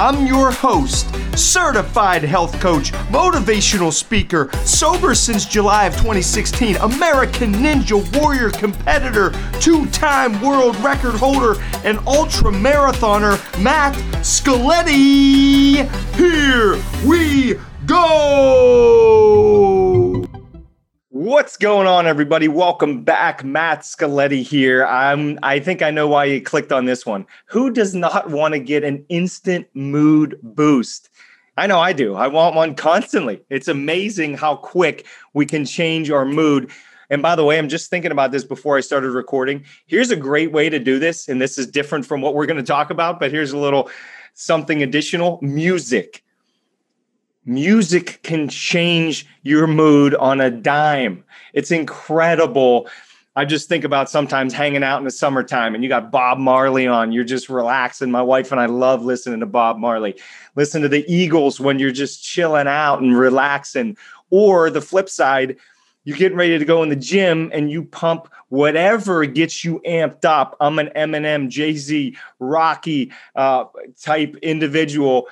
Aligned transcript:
I'm 0.00 0.26
your 0.26 0.50
host, 0.50 1.14
certified 1.36 2.22
health 2.22 2.58
coach, 2.58 2.90
motivational 3.12 3.92
speaker, 3.92 4.48
sober 4.64 5.14
since 5.14 5.44
July 5.44 5.84
of 5.84 5.92
2016, 5.92 6.76
American 6.76 7.52
Ninja 7.52 8.00
Warrior 8.18 8.48
competitor, 8.48 9.34
two 9.60 9.84
time 9.90 10.40
world 10.40 10.74
record 10.76 11.16
holder, 11.16 11.60
and 11.84 11.98
ultra 12.06 12.50
marathoner, 12.50 13.36
Matt 13.62 13.94
Scaletti. 14.22 15.86
Here 16.16 16.82
we 17.06 17.60
go! 17.84 19.29
What's 21.20 21.58
going 21.58 21.86
on, 21.86 22.06
everybody? 22.06 22.48
Welcome 22.48 23.04
back. 23.04 23.44
Matt 23.44 23.80
Scaletti 23.80 24.42
here. 24.42 24.86
I'm 24.86 25.38
I 25.42 25.60
think 25.60 25.82
I 25.82 25.90
know 25.90 26.08
why 26.08 26.24
you 26.24 26.40
clicked 26.40 26.72
on 26.72 26.86
this 26.86 27.04
one. 27.04 27.26
Who 27.44 27.70
does 27.70 27.94
not 27.94 28.30
want 28.30 28.54
to 28.54 28.58
get 28.58 28.84
an 28.84 29.04
instant 29.10 29.68
mood 29.74 30.40
boost? 30.42 31.10
I 31.58 31.66
know 31.66 31.78
I 31.78 31.92
do. 31.92 32.14
I 32.14 32.26
want 32.26 32.56
one 32.56 32.74
constantly. 32.74 33.42
It's 33.50 33.68
amazing 33.68 34.38
how 34.38 34.56
quick 34.56 35.04
we 35.34 35.44
can 35.44 35.66
change 35.66 36.10
our 36.10 36.24
mood. 36.24 36.70
And 37.10 37.20
by 37.20 37.36
the 37.36 37.44
way, 37.44 37.58
I'm 37.58 37.68
just 37.68 37.90
thinking 37.90 38.12
about 38.12 38.32
this 38.32 38.44
before 38.44 38.78
I 38.78 38.80
started 38.80 39.10
recording. 39.10 39.66
Here's 39.84 40.10
a 40.10 40.16
great 40.16 40.52
way 40.52 40.70
to 40.70 40.78
do 40.78 40.98
this. 40.98 41.28
And 41.28 41.38
this 41.38 41.58
is 41.58 41.66
different 41.66 42.06
from 42.06 42.22
what 42.22 42.34
we're 42.34 42.46
going 42.46 42.56
to 42.56 42.62
talk 42.62 42.88
about, 42.88 43.20
but 43.20 43.30
here's 43.30 43.52
a 43.52 43.58
little 43.58 43.90
something 44.32 44.82
additional 44.82 45.38
music 45.42 46.24
music 47.44 48.20
can 48.22 48.48
change 48.48 49.26
your 49.42 49.66
mood 49.66 50.14
on 50.14 50.40
a 50.40 50.50
dime. 50.50 51.24
It's 51.52 51.70
incredible. 51.70 52.88
I 53.36 53.44
just 53.44 53.68
think 53.68 53.84
about 53.84 54.10
sometimes 54.10 54.52
hanging 54.52 54.82
out 54.82 54.98
in 54.98 55.04
the 55.04 55.10
summertime 55.10 55.74
and 55.74 55.82
you 55.82 55.88
got 55.88 56.10
Bob 56.10 56.38
Marley 56.38 56.86
on, 56.86 57.12
you're 57.12 57.24
just 57.24 57.48
relaxing. 57.48 58.10
My 58.10 58.22
wife 58.22 58.52
and 58.52 58.60
I 58.60 58.66
love 58.66 59.04
listening 59.04 59.40
to 59.40 59.46
Bob 59.46 59.78
Marley. 59.78 60.16
Listen 60.56 60.82
to 60.82 60.88
the 60.88 61.04
Eagles 61.12 61.60
when 61.60 61.78
you're 61.78 61.92
just 61.92 62.22
chilling 62.22 62.66
out 62.66 63.00
and 63.00 63.16
relaxing. 63.16 63.96
Or 64.30 64.70
the 64.70 64.80
flip 64.80 65.08
side, 65.08 65.56
you're 66.04 66.16
getting 66.16 66.38
ready 66.38 66.58
to 66.58 66.64
go 66.64 66.82
in 66.82 66.88
the 66.88 66.96
gym 66.96 67.50
and 67.52 67.70
you 67.70 67.84
pump 67.84 68.28
whatever 68.48 69.24
gets 69.26 69.64
you 69.64 69.80
amped 69.86 70.24
up. 70.24 70.56
I'm 70.60 70.78
an 70.78 70.90
Eminem, 70.96 71.48
Jay 71.48 71.74
Z, 71.74 72.16
Rocky 72.38 73.12
uh, 73.36 73.64
type 74.00 74.36
individual 74.42 75.28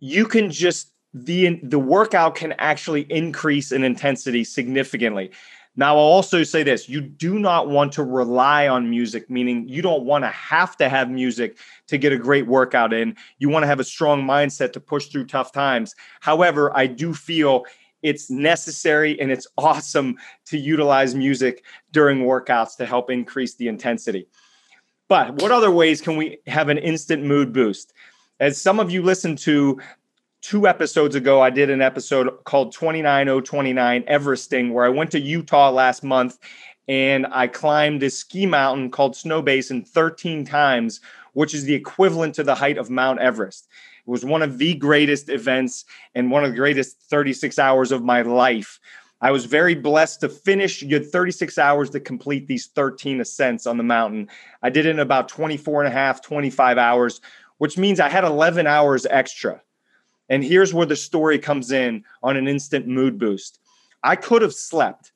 you 0.00 0.26
can 0.26 0.50
just 0.50 0.92
the 1.14 1.60
the 1.62 1.78
workout 1.78 2.34
can 2.34 2.52
actually 2.58 3.02
increase 3.10 3.72
in 3.72 3.84
intensity 3.84 4.44
significantly. 4.44 5.30
Now, 5.76 5.96
I'll 5.96 6.02
also 6.02 6.42
say 6.42 6.62
this 6.62 6.88
you 6.88 7.00
do 7.00 7.38
not 7.38 7.68
want 7.68 7.92
to 7.92 8.02
rely 8.02 8.68
on 8.68 8.90
music, 8.90 9.30
meaning 9.30 9.68
you 9.68 9.82
don't 9.82 10.04
want 10.04 10.24
to 10.24 10.28
have 10.28 10.76
to 10.78 10.88
have 10.88 11.10
music 11.10 11.58
to 11.86 11.96
get 11.98 12.12
a 12.12 12.18
great 12.18 12.46
workout 12.46 12.92
in. 12.92 13.16
You 13.38 13.48
want 13.48 13.62
to 13.62 13.68
have 13.68 13.80
a 13.80 13.84
strong 13.84 14.22
mindset 14.22 14.72
to 14.72 14.80
push 14.80 15.06
through 15.06 15.26
tough 15.26 15.52
times. 15.52 15.94
However, 16.20 16.76
I 16.76 16.86
do 16.86 17.14
feel 17.14 17.64
it's 18.02 18.30
necessary 18.30 19.20
and 19.20 19.30
it's 19.30 19.46
awesome 19.58 20.16
to 20.46 20.58
utilize 20.58 21.14
music 21.14 21.64
during 21.92 22.20
workouts 22.20 22.76
to 22.78 22.86
help 22.86 23.10
increase 23.10 23.54
the 23.54 23.68
intensity. 23.68 24.26
But 25.08 25.42
what 25.42 25.50
other 25.50 25.72
ways 25.72 26.00
can 26.00 26.16
we 26.16 26.38
have 26.46 26.68
an 26.68 26.78
instant 26.78 27.24
mood 27.24 27.52
boost? 27.52 27.92
As 28.40 28.58
some 28.58 28.80
of 28.80 28.90
you 28.90 29.02
listened 29.02 29.36
to 29.40 29.78
two 30.40 30.66
episodes 30.66 31.14
ago, 31.14 31.42
I 31.42 31.50
did 31.50 31.68
an 31.68 31.82
episode 31.82 32.42
called 32.44 32.72
29029 32.72 34.02
Everesting, 34.04 34.72
where 34.72 34.86
I 34.86 34.88
went 34.88 35.10
to 35.10 35.20
Utah 35.20 35.70
last 35.70 36.02
month 36.02 36.38
and 36.88 37.26
I 37.30 37.46
climbed 37.48 38.00
this 38.00 38.18
ski 38.18 38.46
mountain 38.46 38.90
called 38.90 39.12
Snowbasin 39.12 39.86
13 39.86 40.46
times, 40.46 41.02
which 41.34 41.52
is 41.52 41.64
the 41.64 41.74
equivalent 41.74 42.34
to 42.36 42.42
the 42.42 42.54
height 42.54 42.78
of 42.78 42.88
Mount 42.88 43.20
Everest. 43.20 43.68
It 44.06 44.10
was 44.10 44.24
one 44.24 44.40
of 44.40 44.56
the 44.56 44.74
greatest 44.74 45.28
events 45.28 45.84
and 46.14 46.30
one 46.30 46.42
of 46.42 46.52
the 46.52 46.56
greatest 46.56 46.98
36 47.10 47.58
hours 47.58 47.92
of 47.92 48.02
my 48.02 48.22
life. 48.22 48.80
I 49.20 49.32
was 49.32 49.44
very 49.44 49.74
blessed 49.74 50.22
to 50.22 50.30
finish. 50.30 50.80
You 50.80 50.94
had 50.94 51.10
36 51.10 51.58
hours 51.58 51.90
to 51.90 52.00
complete 52.00 52.46
these 52.46 52.68
13 52.68 53.20
ascents 53.20 53.66
on 53.66 53.76
the 53.76 53.84
mountain. 53.84 54.30
I 54.62 54.70
did 54.70 54.86
it 54.86 54.90
in 54.90 54.98
about 54.98 55.28
24 55.28 55.84
and 55.84 55.92
a 55.92 55.94
half, 55.94 56.22
25 56.22 56.78
hours, 56.78 57.20
which 57.60 57.76
means 57.76 58.00
I 58.00 58.08
had 58.08 58.24
11 58.24 58.66
hours 58.66 59.04
extra. 59.04 59.60
And 60.30 60.42
here's 60.42 60.72
where 60.72 60.86
the 60.86 60.96
story 60.96 61.38
comes 61.38 61.72
in 61.72 62.04
on 62.22 62.38
an 62.38 62.48
instant 62.48 62.88
mood 62.88 63.18
boost. 63.18 63.60
I 64.02 64.16
could 64.16 64.40
have 64.40 64.54
slept. 64.54 65.12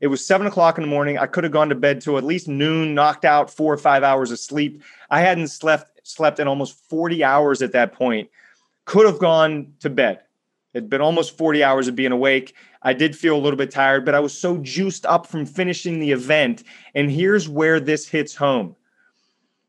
It 0.00 0.08
was 0.08 0.22
seven 0.22 0.46
o'clock 0.46 0.76
in 0.76 0.82
the 0.82 0.90
morning. 0.90 1.16
I 1.16 1.24
could 1.24 1.42
have 1.44 1.54
gone 1.54 1.70
to 1.70 1.74
bed 1.74 2.02
till 2.02 2.18
at 2.18 2.24
least 2.24 2.48
noon, 2.48 2.94
knocked 2.94 3.24
out 3.24 3.50
four 3.50 3.72
or 3.72 3.78
five 3.78 4.02
hours 4.02 4.30
of 4.30 4.38
sleep. 4.38 4.82
I 5.08 5.22
hadn't 5.22 5.48
slept 5.48 6.06
slept 6.06 6.38
in 6.38 6.46
almost 6.46 6.78
40 6.90 7.24
hours 7.24 7.62
at 7.62 7.72
that 7.72 7.94
point. 7.94 8.28
Could 8.84 9.06
have 9.06 9.18
gone 9.18 9.72
to 9.80 9.88
bed. 9.88 10.20
It'd 10.74 10.90
been 10.90 11.00
almost 11.00 11.38
40 11.38 11.64
hours 11.64 11.88
of 11.88 11.96
being 11.96 12.12
awake. 12.12 12.54
I 12.82 12.92
did 12.92 13.16
feel 13.16 13.36
a 13.36 13.40
little 13.40 13.56
bit 13.56 13.70
tired, 13.70 14.04
but 14.04 14.14
I 14.14 14.20
was 14.20 14.38
so 14.38 14.58
juiced 14.58 15.06
up 15.06 15.26
from 15.26 15.46
finishing 15.46 15.98
the 15.98 16.12
event. 16.12 16.62
And 16.94 17.10
here's 17.10 17.48
where 17.48 17.80
this 17.80 18.06
hits 18.06 18.34
home. 18.34 18.76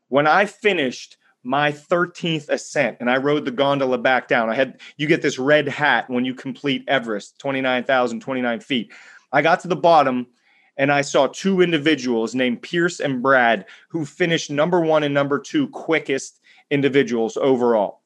When 0.08 0.26
I 0.26 0.44
finished, 0.44 1.16
my 1.48 1.72
13th 1.72 2.50
ascent 2.50 2.98
and 3.00 3.10
I 3.10 3.16
rode 3.16 3.46
the 3.46 3.50
gondola 3.50 3.96
back 3.96 4.28
down. 4.28 4.50
I 4.50 4.54
had, 4.54 4.78
you 4.98 5.06
get 5.06 5.22
this 5.22 5.38
red 5.38 5.66
hat 5.66 6.10
when 6.10 6.26
you 6.26 6.34
complete 6.34 6.84
Everest, 6.86 7.38
29,029 7.38 8.60
feet. 8.60 8.92
I 9.32 9.40
got 9.40 9.60
to 9.60 9.68
the 9.68 9.74
bottom 9.74 10.26
and 10.76 10.92
I 10.92 11.00
saw 11.00 11.26
two 11.26 11.62
individuals 11.62 12.34
named 12.34 12.60
Pierce 12.60 13.00
and 13.00 13.22
Brad 13.22 13.64
who 13.88 14.04
finished 14.04 14.50
number 14.50 14.82
one 14.82 15.02
and 15.02 15.14
number 15.14 15.38
two 15.38 15.68
quickest 15.68 16.38
individuals 16.70 17.38
overall. 17.38 18.02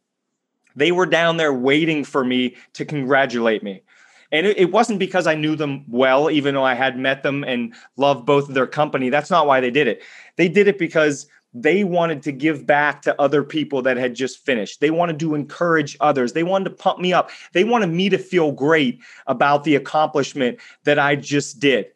They 0.76 0.92
were 0.92 1.04
down 1.04 1.36
there 1.36 1.52
waiting 1.52 2.04
for 2.04 2.24
me 2.24 2.54
to 2.74 2.84
congratulate 2.84 3.64
me. 3.64 3.82
And 4.30 4.46
it, 4.46 4.56
it 4.56 4.70
wasn't 4.70 5.00
because 5.00 5.26
I 5.26 5.34
knew 5.34 5.56
them 5.56 5.84
well, 5.88 6.30
even 6.30 6.54
though 6.54 6.64
I 6.64 6.74
had 6.74 6.96
met 6.96 7.24
them 7.24 7.42
and 7.42 7.74
loved 7.96 8.24
both 8.24 8.48
of 8.48 8.54
their 8.54 8.68
company. 8.68 9.10
That's 9.10 9.32
not 9.32 9.48
why 9.48 9.60
they 9.60 9.72
did 9.72 9.88
it. 9.88 10.00
They 10.36 10.48
did 10.48 10.68
it 10.68 10.78
because 10.78 11.26
they 11.54 11.84
wanted 11.84 12.22
to 12.22 12.32
give 12.32 12.66
back 12.66 13.02
to 13.02 13.20
other 13.20 13.42
people 13.42 13.82
that 13.82 13.96
had 13.96 14.14
just 14.14 14.44
finished. 14.44 14.80
They 14.80 14.90
wanted 14.90 15.18
to 15.20 15.34
encourage 15.34 15.96
others. 16.00 16.32
They 16.32 16.42
wanted 16.42 16.70
to 16.70 16.76
pump 16.76 16.98
me 16.98 17.12
up. 17.12 17.30
They 17.52 17.64
wanted 17.64 17.88
me 17.88 18.08
to 18.08 18.18
feel 18.18 18.52
great 18.52 19.00
about 19.26 19.64
the 19.64 19.76
accomplishment 19.76 20.58
that 20.84 20.98
I 20.98 21.16
just 21.16 21.60
did. 21.60 21.86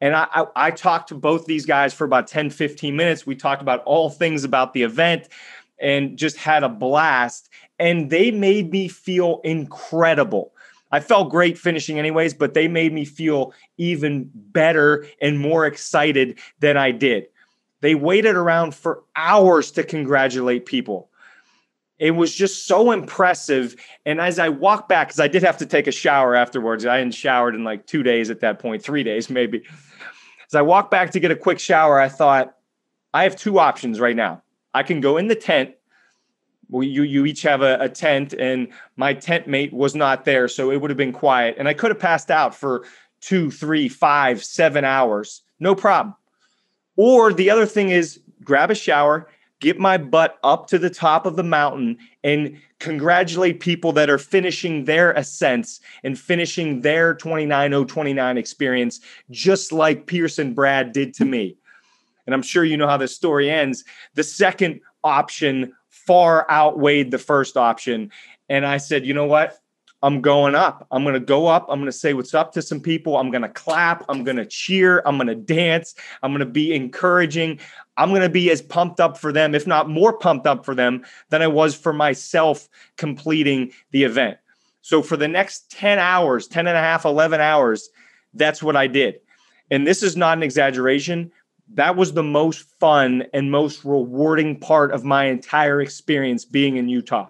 And 0.00 0.14
I, 0.14 0.26
I, 0.32 0.46
I, 0.56 0.70
talked 0.70 1.08
to 1.08 1.16
both 1.16 1.46
these 1.46 1.66
guys 1.66 1.92
for 1.92 2.04
about 2.04 2.28
10, 2.28 2.50
15 2.50 2.94
minutes. 2.94 3.26
We 3.26 3.34
talked 3.34 3.62
about 3.62 3.82
all 3.84 4.10
things 4.10 4.44
about 4.44 4.72
the 4.72 4.82
event 4.82 5.28
and 5.80 6.16
just 6.16 6.36
had 6.36 6.62
a 6.62 6.68
blast. 6.68 7.48
And 7.80 8.10
they 8.10 8.30
made 8.30 8.70
me 8.70 8.88
feel 8.88 9.40
incredible. 9.42 10.52
I 10.90 11.00
felt 11.00 11.30
great 11.30 11.58
finishing, 11.58 11.98
anyways, 11.98 12.32
but 12.34 12.54
they 12.54 12.68
made 12.68 12.92
me 12.92 13.04
feel 13.04 13.52
even 13.76 14.30
better 14.34 15.06
and 15.20 15.38
more 15.38 15.66
excited 15.66 16.38
than 16.60 16.76
I 16.76 16.92
did. 16.92 17.26
They 17.80 17.94
waited 17.94 18.34
around 18.34 18.74
for 18.74 19.02
hours 19.14 19.70
to 19.72 19.82
congratulate 19.82 20.66
people. 20.66 21.10
It 21.98 22.12
was 22.12 22.34
just 22.34 22.66
so 22.66 22.92
impressive. 22.92 23.74
And 24.06 24.20
as 24.20 24.38
I 24.38 24.48
walked 24.48 24.88
back, 24.88 25.08
because 25.08 25.20
I 25.20 25.28
did 25.28 25.42
have 25.42 25.56
to 25.58 25.66
take 25.66 25.86
a 25.86 25.92
shower 25.92 26.34
afterwards, 26.34 26.86
I 26.86 26.98
hadn't 26.98 27.12
showered 27.12 27.54
in 27.54 27.64
like 27.64 27.86
two 27.86 28.02
days 28.02 28.30
at 28.30 28.40
that 28.40 28.58
point, 28.58 28.82
three 28.82 29.02
days 29.02 29.28
maybe. 29.28 29.64
As 30.46 30.54
I 30.54 30.62
walked 30.62 30.90
back 30.90 31.10
to 31.12 31.20
get 31.20 31.30
a 31.30 31.36
quick 31.36 31.58
shower, 31.58 32.00
I 32.00 32.08
thought, 32.08 32.54
I 33.12 33.24
have 33.24 33.36
two 33.36 33.58
options 33.58 34.00
right 34.00 34.16
now. 34.16 34.42
I 34.74 34.82
can 34.82 35.00
go 35.00 35.16
in 35.16 35.28
the 35.28 35.34
tent. 35.34 35.74
Well, 36.68 36.82
you 36.82 37.02
you 37.02 37.24
each 37.24 37.42
have 37.42 37.62
a, 37.62 37.78
a 37.80 37.88
tent, 37.88 38.34
and 38.34 38.68
my 38.96 39.14
tent 39.14 39.48
mate 39.48 39.72
was 39.72 39.94
not 39.94 40.26
there, 40.26 40.46
so 40.46 40.70
it 40.70 40.80
would 40.80 40.90
have 40.90 40.98
been 40.98 41.12
quiet. 41.12 41.56
And 41.58 41.66
I 41.66 41.72
could 41.72 41.90
have 41.90 41.98
passed 41.98 42.30
out 42.30 42.54
for 42.54 42.84
two, 43.20 43.50
three, 43.50 43.88
five, 43.88 44.44
seven 44.44 44.84
hours, 44.84 45.42
no 45.58 45.74
problem. 45.74 46.14
Or 46.98 47.32
the 47.32 47.48
other 47.48 47.64
thing 47.64 47.90
is 47.90 48.20
grab 48.42 48.72
a 48.72 48.74
shower, 48.74 49.28
get 49.60 49.78
my 49.78 49.96
butt 49.96 50.36
up 50.42 50.66
to 50.66 50.78
the 50.78 50.90
top 50.90 51.26
of 51.26 51.36
the 51.36 51.44
mountain 51.44 51.96
and 52.24 52.60
congratulate 52.80 53.60
people 53.60 53.92
that 53.92 54.10
are 54.10 54.18
finishing 54.18 54.84
their 54.84 55.12
ascents 55.12 55.78
and 56.02 56.18
finishing 56.18 56.80
their 56.80 57.14
29029 57.14 58.36
experience, 58.36 59.00
just 59.30 59.70
like 59.70 60.06
Pierce 60.06 60.40
and 60.40 60.56
Brad 60.56 60.90
did 60.90 61.14
to 61.14 61.24
me. 61.24 61.56
And 62.26 62.34
I'm 62.34 62.42
sure 62.42 62.64
you 62.64 62.76
know 62.76 62.88
how 62.88 62.96
this 62.96 63.14
story 63.14 63.48
ends. 63.48 63.84
The 64.14 64.24
second 64.24 64.80
option 65.04 65.72
far 65.88 66.50
outweighed 66.50 67.12
the 67.12 67.18
first 67.18 67.56
option. 67.56 68.10
And 68.48 68.66
I 68.66 68.78
said, 68.78 69.06
you 69.06 69.14
know 69.14 69.26
what? 69.26 69.56
I'm 70.02 70.20
going 70.20 70.54
up. 70.54 70.86
I'm 70.92 71.02
going 71.02 71.14
to 71.14 71.20
go 71.20 71.48
up. 71.48 71.66
I'm 71.68 71.80
going 71.80 71.90
to 71.90 71.92
say 71.92 72.14
what's 72.14 72.34
up 72.34 72.52
to 72.52 72.62
some 72.62 72.80
people. 72.80 73.16
I'm 73.16 73.30
going 73.30 73.42
to 73.42 73.48
clap. 73.48 74.04
I'm 74.08 74.22
going 74.22 74.36
to 74.36 74.46
cheer. 74.46 75.02
I'm 75.04 75.16
going 75.16 75.26
to 75.26 75.34
dance. 75.34 75.94
I'm 76.22 76.30
going 76.30 76.40
to 76.40 76.46
be 76.46 76.72
encouraging. 76.72 77.58
I'm 77.96 78.10
going 78.10 78.22
to 78.22 78.28
be 78.28 78.50
as 78.50 78.62
pumped 78.62 79.00
up 79.00 79.18
for 79.18 79.32
them, 79.32 79.54
if 79.56 79.66
not 79.66 79.88
more 79.88 80.16
pumped 80.16 80.46
up 80.46 80.64
for 80.64 80.74
them 80.74 81.04
than 81.30 81.42
I 81.42 81.48
was 81.48 81.74
for 81.74 81.92
myself 81.92 82.68
completing 82.96 83.72
the 83.90 84.04
event. 84.04 84.38
So 84.82 85.02
for 85.02 85.16
the 85.16 85.28
next 85.28 85.70
10 85.72 85.98
hours, 85.98 86.46
10 86.46 86.68
and 86.68 86.76
a 86.76 86.80
half, 86.80 87.04
11 87.04 87.40
hours, 87.40 87.90
that's 88.34 88.62
what 88.62 88.76
I 88.76 88.86
did. 88.86 89.20
And 89.70 89.86
this 89.86 90.04
is 90.04 90.16
not 90.16 90.38
an 90.38 90.44
exaggeration. 90.44 91.32
That 91.74 91.96
was 91.96 92.12
the 92.12 92.22
most 92.22 92.62
fun 92.78 93.24
and 93.34 93.50
most 93.50 93.84
rewarding 93.84 94.60
part 94.60 94.92
of 94.92 95.04
my 95.04 95.24
entire 95.24 95.80
experience 95.80 96.44
being 96.44 96.76
in 96.76 96.88
Utah 96.88 97.28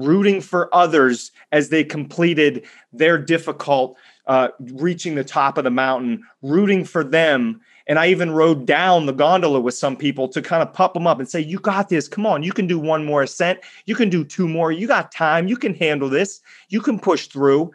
rooting 0.00 0.40
for 0.40 0.74
others 0.74 1.32
as 1.52 1.68
they 1.68 1.84
completed 1.84 2.64
their 2.92 3.18
difficult 3.18 3.96
uh, 4.26 4.48
reaching 4.74 5.14
the 5.14 5.24
top 5.24 5.58
of 5.58 5.64
the 5.64 5.70
mountain, 5.70 6.22
rooting 6.42 6.84
for 6.84 7.02
them. 7.02 7.60
And 7.86 7.98
I 7.98 8.06
even 8.08 8.30
rode 8.30 8.66
down 8.66 9.06
the 9.06 9.12
gondola 9.12 9.60
with 9.60 9.74
some 9.74 9.96
people 9.96 10.28
to 10.28 10.40
kind 10.40 10.62
of 10.62 10.72
pump 10.72 10.94
them 10.94 11.06
up 11.06 11.18
and 11.18 11.28
say, 11.28 11.40
You 11.40 11.58
got 11.58 11.88
this. 11.88 12.06
Come 12.06 12.26
on. 12.26 12.42
You 12.42 12.52
can 12.52 12.68
do 12.68 12.78
one 12.78 13.04
more 13.04 13.22
ascent. 13.22 13.58
You 13.86 13.96
can 13.96 14.08
do 14.08 14.24
two 14.24 14.46
more. 14.46 14.70
You 14.70 14.86
got 14.86 15.10
time. 15.10 15.48
You 15.48 15.56
can 15.56 15.74
handle 15.74 16.08
this. 16.08 16.40
You 16.68 16.80
can 16.80 17.00
push 17.00 17.26
through. 17.26 17.72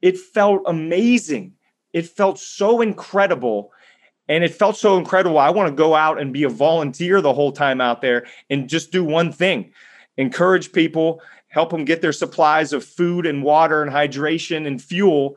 It 0.00 0.18
felt 0.18 0.62
amazing. 0.66 1.54
It 1.92 2.06
felt 2.06 2.38
so 2.38 2.80
incredible. 2.80 3.72
And 4.28 4.44
it 4.44 4.54
felt 4.54 4.76
so 4.76 4.98
incredible. 4.98 5.38
I 5.38 5.50
want 5.50 5.68
to 5.68 5.74
go 5.74 5.96
out 5.96 6.20
and 6.20 6.32
be 6.32 6.44
a 6.44 6.48
volunteer 6.48 7.20
the 7.20 7.34
whole 7.34 7.50
time 7.50 7.80
out 7.80 8.00
there 8.02 8.26
and 8.50 8.68
just 8.68 8.92
do 8.92 9.02
one 9.02 9.32
thing 9.32 9.72
encourage 10.16 10.72
people 10.72 11.20
help 11.52 11.68
them 11.70 11.84
get 11.84 12.00
their 12.00 12.12
supplies 12.12 12.72
of 12.72 12.82
food 12.82 13.26
and 13.26 13.42
water 13.42 13.82
and 13.82 13.92
hydration 13.92 14.66
and 14.66 14.82
fuel 14.82 15.36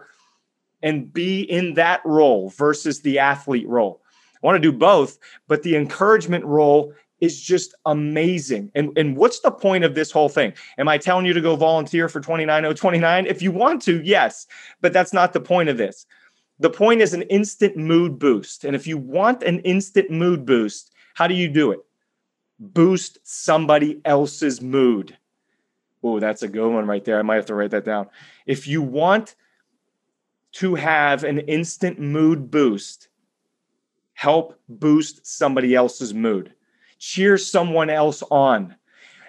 and 0.81 1.11
be 1.11 1.41
in 1.41 1.73
that 1.73 2.01
role 2.05 2.49
versus 2.51 3.01
the 3.01 3.19
athlete 3.19 3.67
role. 3.67 4.01
I 4.41 4.47
want 4.47 4.55
to 4.55 4.71
do 4.71 4.75
both, 4.75 5.19
but 5.49 5.61
the 5.63 5.75
encouragement 5.75 6.45
role 6.45 6.93
is 7.19 7.41
just 7.41 7.75
amazing. 7.85 8.71
And, 8.75 8.97
and 8.97 9.17
what's 9.17 9.41
the 9.41 9.51
point 9.51 9.83
of 9.83 9.93
this 9.93 10.09
whole 10.09 10.29
thing? 10.29 10.53
Am 10.77 10.87
I 10.87 10.97
telling 10.97 11.25
you 11.25 11.33
to 11.33 11.41
go 11.41 11.57
volunteer 11.57 12.07
for 12.07 12.21
29029? 12.21 13.25
If 13.25 13.41
you 13.41 13.51
want 13.51 13.81
to, 13.83 14.01
yes, 14.01 14.47
but 14.79 14.93
that's 14.93 15.11
not 15.11 15.33
the 15.33 15.41
point 15.41 15.67
of 15.67 15.77
this. 15.77 16.05
The 16.59 16.69
point 16.69 17.01
is 17.01 17.13
an 17.13 17.23
instant 17.23 17.75
mood 17.75 18.17
boost. 18.17 18.63
And 18.63 18.73
if 18.73 18.87
you 18.87 18.97
want 18.97 19.43
an 19.43 19.59
instant 19.61 20.11
mood 20.11 20.45
boost, 20.45 20.93
how 21.13 21.27
do 21.27 21.33
you 21.33 21.49
do 21.49 21.71
it? 21.71 21.79
Boost 22.57 23.17
somebody 23.23 23.99
else's 24.05 24.61
mood. 24.61 25.17
Oh, 26.05 26.19
that's 26.19 26.43
a 26.43 26.47
good 26.47 26.71
one 26.71 26.85
right 26.85 27.03
there. 27.03 27.17
I 27.17 27.23
might 27.23 27.37
have 27.37 27.47
to 27.47 27.55
write 27.55 27.71
that 27.71 27.83
down. 27.83 28.07
If 28.45 28.67
you 28.67 28.83
want 28.83 29.35
to 30.53 30.75
have 30.75 31.23
an 31.23 31.39
instant 31.39 31.99
mood 31.99 32.51
boost, 32.51 33.07
help 34.13 34.59
boost 34.69 35.25
somebody 35.25 35.73
else's 35.73 36.13
mood. 36.13 36.53
Cheer 36.99 37.39
someone 37.39 37.89
else 37.89 38.21
on. 38.29 38.75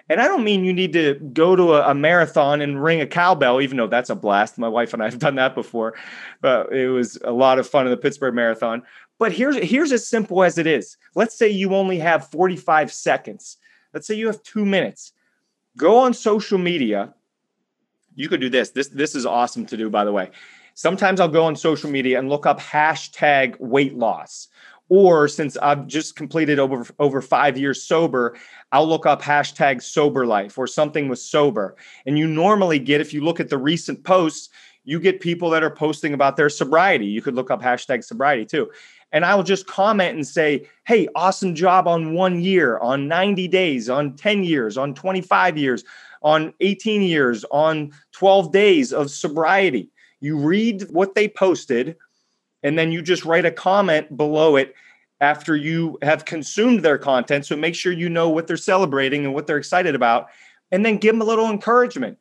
And 0.07 0.21
I 0.21 0.27
don't 0.27 0.43
mean 0.43 0.63
you 0.63 0.71
need 0.71 0.93
to 0.93 1.15
go 1.15 1.55
to 1.55 1.73
a, 1.73 1.89
a, 1.89 1.95
marathon 1.95 2.61
and 2.61 2.81
ring 2.81 3.01
a 3.01 3.07
cowbell, 3.07 3.59
even 3.59 3.77
though 3.77 3.87
that's 3.87 4.11
a 4.11 4.15
blast. 4.15 4.59
My 4.59 4.69
wife 4.69 4.93
and 4.93 5.01
I 5.01 5.05
have 5.05 5.19
done 5.27 5.35
that 5.35 5.55
before. 5.55 5.95
But 6.41 6.71
it 6.71 6.89
was 6.89 7.17
a 7.23 7.31
lot 7.31 7.57
of 7.57 7.67
fun 7.67 7.87
in 7.87 7.91
the 7.91 7.97
Pittsburgh 7.97 8.35
Marathon. 8.35 8.83
But 9.17 9.31
here's 9.31 9.57
here's 9.57 9.91
as 9.91 10.07
simple 10.07 10.43
as 10.43 10.59
it 10.59 10.67
is. 10.67 10.95
Let's 11.15 11.35
say 11.35 11.49
you 11.49 11.73
only 11.73 11.97
have 11.97 12.29
45 12.29 12.93
seconds. 12.93 13.57
Let's 13.95 14.05
say 14.05 14.13
you 14.13 14.27
have 14.27 14.43
two 14.43 14.63
minutes 14.63 15.13
go 15.77 15.99
on 15.99 16.13
social 16.13 16.57
media. 16.57 17.13
You 18.15 18.27
could 18.27 18.41
do 18.41 18.49
this. 18.49 18.71
This 18.71 18.89
this 18.89 19.15
is 19.15 19.25
awesome 19.25 19.65
to 19.67 19.77
do, 19.77 19.89
by 19.89 20.03
the 20.03 20.11
way. 20.11 20.31
Sometimes 20.73 21.19
I'll 21.19 21.27
go 21.27 21.45
on 21.45 21.55
social 21.55 21.89
media 21.89 22.19
and 22.19 22.29
look 22.29 22.45
up 22.45 22.59
hashtag 22.59 23.59
weight 23.59 23.95
loss. 23.95 24.49
Or 24.89 25.27
since 25.27 25.57
I've 25.57 25.85
just 25.87 26.15
completed 26.15 26.59
over 26.59 26.85
over 26.97 27.21
five 27.21 27.57
years 27.57 27.83
sober, 27.83 28.37
I'll 28.71 28.87
look 28.87 29.05
up 29.05 29.21
hashtag 29.21 29.81
sober 29.81 30.25
life 30.25 30.57
or 30.57 30.65
something 30.65 31.09
with 31.09 31.19
sober. 31.19 31.75
And 32.05 32.17
you 32.17 32.25
normally 32.27 32.79
get, 32.79 33.01
if 33.01 33.13
you 33.13 33.23
look 33.23 33.39
at 33.39 33.49
the 33.49 33.57
recent 33.57 34.03
posts, 34.03 34.49
you 34.87 34.99
get 34.99 35.19
people 35.19 35.49
that 35.49 35.63
are 35.63 35.69
posting 35.69 36.13
about 36.13 36.37
their 36.37 36.49
sobriety. 36.49 37.05
You 37.05 37.21
could 37.21 37.35
look 37.35 37.51
up 37.51 37.61
hashtag 37.61 38.03
sobriety 38.03 38.45
too 38.45 38.69
and 39.11 39.23
I 39.23 39.35
will 39.35 39.43
just 39.43 39.67
comment 39.67 40.15
and 40.15 40.27
say, 40.27 40.67
hey, 40.85 41.07
awesome 41.15 41.55
job 41.55 41.87
on 41.87 42.13
one 42.13 42.41
year, 42.41 42.77
on 42.79 43.07
90 43.07 43.47
days, 43.47 43.89
on 43.89 44.15
10 44.15 44.43
years, 44.43 44.77
on 44.77 44.93
25 44.93 45.57
years, 45.57 45.83
on 46.21 46.53
18 46.59 47.01
years, 47.01 47.45
on 47.51 47.91
12 48.11 48.51
days 48.51 48.91
of 48.91 49.09
sobriety. 49.09 49.89
You 50.19 50.37
read 50.37 50.83
what 50.89 51.15
they 51.15 51.27
posted, 51.27 51.95
and 52.63 52.77
then 52.77 52.91
you 52.91 53.01
just 53.01 53.23
write 53.23 53.45
a 53.45 53.51
comment 53.51 54.17
below 54.17 54.55
it 54.57 54.73
after 55.21 55.55
you 55.55 55.97
have 56.01 56.25
consumed 56.25 56.83
their 56.83 56.97
content. 56.97 57.45
So 57.45 57.55
make 57.55 57.75
sure 57.75 57.93
you 57.93 58.09
know 58.09 58.29
what 58.29 58.45
they're 58.45 58.57
celebrating 58.57 59.25
and 59.25 59.33
what 59.33 59.47
they're 59.47 59.57
excited 59.57 59.95
about, 59.95 60.27
and 60.71 60.85
then 60.85 60.97
give 60.97 61.13
them 61.15 61.21
a 61.21 61.25
little 61.25 61.49
encouragement. 61.49 62.17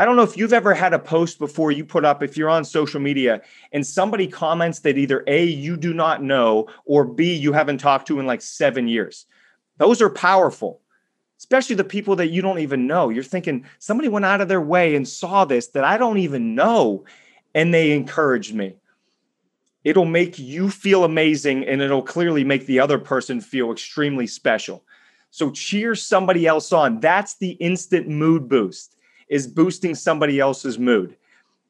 I 0.00 0.06
don't 0.06 0.16
know 0.16 0.22
if 0.22 0.34
you've 0.34 0.54
ever 0.54 0.72
had 0.72 0.94
a 0.94 0.98
post 0.98 1.38
before 1.38 1.70
you 1.72 1.84
put 1.84 2.06
up, 2.06 2.22
if 2.22 2.34
you're 2.34 2.48
on 2.48 2.64
social 2.64 2.98
media 2.98 3.42
and 3.72 3.86
somebody 3.86 4.26
comments 4.26 4.78
that 4.78 4.96
either 4.96 5.22
A, 5.26 5.44
you 5.44 5.76
do 5.76 5.92
not 5.92 6.22
know, 6.22 6.68
or 6.86 7.04
B, 7.04 7.34
you 7.34 7.52
haven't 7.52 7.76
talked 7.76 8.06
to 8.06 8.18
in 8.18 8.24
like 8.24 8.40
seven 8.40 8.88
years. 8.88 9.26
Those 9.76 10.00
are 10.00 10.08
powerful, 10.08 10.80
especially 11.36 11.76
the 11.76 11.84
people 11.84 12.16
that 12.16 12.30
you 12.30 12.40
don't 12.40 12.60
even 12.60 12.86
know. 12.86 13.10
You're 13.10 13.22
thinking 13.22 13.66
somebody 13.78 14.08
went 14.08 14.24
out 14.24 14.40
of 14.40 14.48
their 14.48 14.62
way 14.62 14.96
and 14.96 15.06
saw 15.06 15.44
this 15.44 15.66
that 15.66 15.84
I 15.84 15.98
don't 15.98 16.16
even 16.16 16.54
know, 16.54 17.04
and 17.54 17.74
they 17.74 17.92
encouraged 17.92 18.54
me. 18.54 18.76
It'll 19.84 20.06
make 20.06 20.38
you 20.38 20.70
feel 20.70 21.04
amazing 21.04 21.66
and 21.66 21.82
it'll 21.82 22.00
clearly 22.00 22.42
make 22.42 22.64
the 22.64 22.80
other 22.80 22.98
person 22.98 23.38
feel 23.42 23.70
extremely 23.70 24.26
special. 24.26 24.82
So 25.30 25.50
cheer 25.50 25.94
somebody 25.94 26.46
else 26.46 26.72
on. 26.72 27.00
That's 27.00 27.34
the 27.34 27.50
instant 27.50 28.08
mood 28.08 28.48
boost 28.48 28.96
is 29.30 29.46
boosting 29.46 29.94
somebody 29.94 30.38
else's 30.38 30.78
mood. 30.78 31.16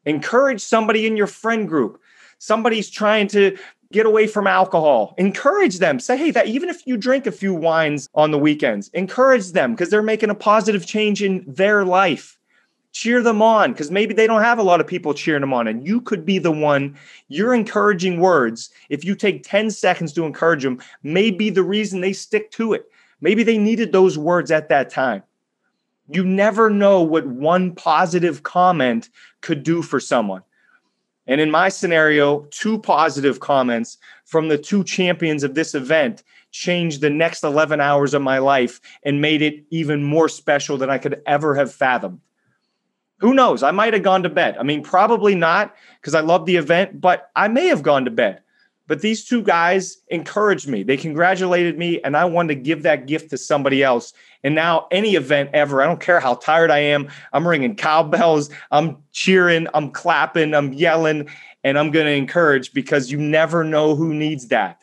Encourage 0.06 0.60
somebody 0.62 1.06
in 1.06 1.16
your 1.16 1.28
friend 1.28 1.68
group. 1.68 2.00
Somebody's 2.38 2.90
trying 2.90 3.28
to 3.28 3.56
get 3.92 4.06
away 4.06 4.26
from 4.26 4.46
alcohol. 4.46 5.14
Encourage 5.18 5.78
them. 5.78 6.00
Say, 6.00 6.16
hey, 6.16 6.30
that 6.30 6.46
even 6.46 6.68
if 6.68 6.86
you 6.86 6.96
drink 6.96 7.26
a 7.26 7.32
few 7.32 7.52
wines 7.52 8.08
on 8.14 8.30
the 8.30 8.38
weekends, 8.38 8.88
encourage 8.88 9.52
them 9.52 9.72
because 9.72 9.90
they're 9.90 10.02
making 10.02 10.30
a 10.30 10.34
positive 10.34 10.86
change 10.86 11.22
in 11.22 11.44
their 11.46 11.84
life. 11.84 12.38
Cheer 12.92 13.22
them 13.22 13.40
on 13.40 13.72
because 13.72 13.90
maybe 13.90 14.14
they 14.14 14.26
don't 14.26 14.42
have 14.42 14.58
a 14.58 14.64
lot 14.64 14.80
of 14.80 14.86
people 14.86 15.14
cheering 15.14 15.42
them 15.42 15.52
on. 15.52 15.68
And 15.68 15.86
you 15.86 16.00
could 16.00 16.24
be 16.24 16.38
the 16.38 16.50
one, 16.50 16.96
your 17.28 17.54
encouraging 17.54 18.20
words, 18.20 18.70
if 18.88 19.04
you 19.04 19.14
take 19.14 19.44
10 19.44 19.70
seconds 19.70 20.12
to 20.14 20.24
encourage 20.24 20.64
them, 20.64 20.80
may 21.02 21.30
be 21.30 21.50
the 21.50 21.62
reason 21.62 22.00
they 22.00 22.12
stick 22.12 22.50
to 22.52 22.72
it. 22.72 22.90
Maybe 23.20 23.42
they 23.42 23.58
needed 23.58 23.92
those 23.92 24.18
words 24.18 24.50
at 24.50 24.68
that 24.70 24.90
time. 24.90 25.22
You 26.12 26.24
never 26.24 26.70
know 26.70 27.02
what 27.02 27.26
one 27.26 27.75
positive 27.75 28.42
comment 28.42 29.08
could 29.40 29.62
do 29.62 29.82
for 29.82 30.00
someone. 30.00 30.42
And 31.26 31.40
in 31.40 31.50
my 31.50 31.68
scenario, 31.68 32.40
two 32.50 32.78
positive 32.78 33.38
comments 33.38 33.99
from 34.25 34.49
the 34.49 34.58
two 34.58 34.82
champions 34.82 35.44
of 35.44 35.54
this 35.54 35.75
event 35.75 36.25
changed 36.50 37.00
the 37.00 37.11
next 37.11 37.44
11 37.44 37.80
hours 37.80 38.14
of 38.14 38.23
my 38.23 38.38
life 38.38 38.80
and 39.04 39.20
made 39.20 39.40
it 39.40 39.64
even 39.70 40.02
more 40.02 40.28
special 40.28 40.76
than 40.76 40.90
I 40.90 40.99
could 40.99 41.23
ever 41.26 41.54
have 41.54 41.73
fathomed. 41.73 42.20
Who 43.18 43.35
knows? 43.35 43.62
I 43.62 43.70
might 43.70 43.92
have 43.92 44.02
gone 44.02 44.23
to 44.25 44.28
bed. 44.28 44.56
I 44.58 44.62
mean, 44.62 44.82
probably 44.82 45.35
not 45.35 45.75
because 46.00 46.14
I 46.14 46.20
love 46.20 46.46
the 46.46 46.56
event, 46.56 47.00
but 47.00 47.30
I 47.37 47.49
may 47.49 47.66
have 47.66 47.82
gone 47.82 48.06
to 48.06 48.11
bed. 48.11 48.40
But 48.90 49.02
these 49.02 49.25
two 49.25 49.40
guys 49.40 49.99
encouraged 50.09 50.66
me. 50.66 50.82
They 50.82 50.97
congratulated 50.97 51.78
me, 51.78 52.00
and 52.02 52.16
I 52.16 52.25
wanted 52.25 52.56
to 52.56 52.61
give 52.61 52.82
that 52.82 53.06
gift 53.06 53.30
to 53.30 53.38
somebody 53.38 53.85
else. 53.85 54.12
And 54.42 54.52
now, 54.52 54.88
any 54.90 55.14
event 55.14 55.50
ever, 55.54 55.80
I 55.80 55.87
don't 55.87 56.00
care 56.00 56.18
how 56.18 56.35
tired 56.35 56.73
I 56.73 56.78
am, 56.78 57.09
I'm 57.32 57.47
ringing 57.47 57.76
cowbells, 57.76 58.50
I'm 58.73 58.97
cheering, 59.12 59.68
I'm 59.75 59.92
clapping, 59.92 60.54
I'm 60.54 60.73
yelling, 60.73 61.28
and 61.62 61.78
I'm 61.78 61.92
going 61.92 62.06
to 62.06 62.12
encourage 62.12 62.73
because 62.73 63.12
you 63.12 63.18
never 63.18 63.62
know 63.62 63.94
who 63.94 64.12
needs 64.12 64.49
that. 64.49 64.82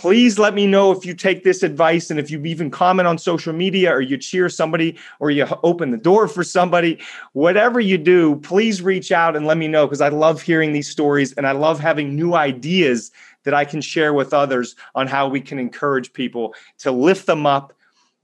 Please 0.00 0.38
let 0.38 0.54
me 0.54 0.66
know 0.66 0.92
if 0.92 1.04
you 1.04 1.12
take 1.12 1.44
this 1.44 1.62
advice 1.62 2.10
and 2.10 2.18
if 2.18 2.30
you 2.30 2.42
even 2.46 2.70
comment 2.70 3.06
on 3.06 3.18
social 3.18 3.52
media 3.52 3.92
or 3.92 4.00
you 4.00 4.16
cheer 4.16 4.48
somebody 4.48 4.96
or 5.18 5.30
you 5.30 5.46
open 5.62 5.90
the 5.90 5.98
door 5.98 6.26
for 6.26 6.42
somebody. 6.42 6.98
Whatever 7.34 7.80
you 7.80 7.98
do, 7.98 8.36
please 8.36 8.80
reach 8.80 9.12
out 9.12 9.36
and 9.36 9.44
let 9.44 9.58
me 9.58 9.68
know 9.68 9.86
because 9.86 10.00
I 10.00 10.08
love 10.08 10.40
hearing 10.40 10.72
these 10.72 10.88
stories 10.88 11.34
and 11.34 11.46
I 11.46 11.52
love 11.52 11.80
having 11.80 12.16
new 12.16 12.32
ideas 12.32 13.10
that 13.44 13.52
I 13.52 13.66
can 13.66 13.82
share 13.82 14.14
with 14.14 14.32
others 14.32 14.74
on 14.94 15.06
how 15.06 15.28
we 15.28 15.42
can 15.42 15.58
encourage 15.58 16.14
people 16.14 16.54
to 16.78 16.90
lift 16.90 17.26
them 17.26 17.44
up 17.44 17.74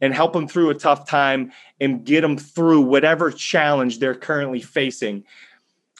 and 0.01 0.15
help 0.15 0.33
them 0.33 0.49
through 0.49 0.71
a 0.71 0.75
tough 0.75 1.07
time 1.07 1.53
and 1.79 2.07
get 2.07 2.23
them 2.23 2.39
through 2.39 2.81
whatever 2.81 3.31
challenge 3.31 3.99
they're 3.99 4.15
currently 4.15 4.63
facing. 4.63 5.25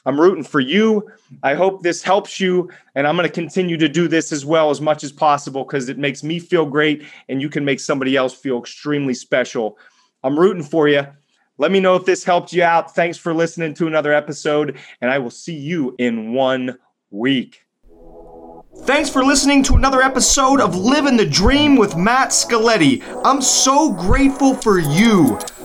I'm 0.05 0.19
rooting 0.19 0.43
for 0.43 0.59
you. 0.59 1.09
I 1.43 1.53
hope 1.53 1.83
this 1.83 2.01
helps 2.01 2.39
you. 2.39 2.69
And 2.95 3.05
I'm 3.05 3.15
going 3.17 3.27
to 3.27 3.33
continue 3.33 3.77
to 3.77 3.89
do 3.89 4.07
this 4.07 4.31
as 4.31 4.45
well 4.45 4.69
as 4.69 4.79
much 4.79 5.03
as 5.03 5.11
possible 5.11 5.63
because 5.63 5.89
it 5.89 5.97
makes 5.97 6.23
me 6.23 6.39
feel 6.39 6.65
great 6.65 7.03
and 7.27 7.41
you 7.41 7.49
can 7.49 7.65
make 7.65 7.79
somebody 7.79 8.15
else 8.15 8.33
feel 8.33 8.59
extremely 8.59 9.13
special. 9.13 9.77
I'm 10.23 10.39
rooting 10.39 10.63
for 10.63 10.87
you. 10.87 11.05
Let 11.59 11.71
me 11.71 11.79
know 11.79 11.95
if 11.95 12.05
this 12.05 12.23
helped 12.23 12.53
you 12.53 12.63
out. 12.63 12.93
Thanks 12.93 13.17
for 13.17 13.33
listening 13.33 13.73
to 13.75 13.87
another 13.87 14.13
episode, 14.13 14.77
and 15.01 15.09
I 15.09 15.17
will 15.17 15.31
see 15.31 15.55
you 15.55 15.95
in 15.97 16.33
one 16.33 16.77
week. 17.09 17.63
Thanks 18.83 19.09
for 19.09 19.25
listening 19.25 19.63
to 19.63 19.73
another 19.73 20.01
episode 20.03 20.61
of 20.61 20.75
Living 20.75 21.17
the 21.17 21.25
Dream 21.25 21.75
with 21.75 21.97
Matt 21.97 22.29
Scaletti. 22.29 23.01
I'm 23.25 23.41
so 23.41 23.91
grateful 23.91 24.53
for 24.53 24.77
you. 24.77 25.39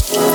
Thank 0.00 0.31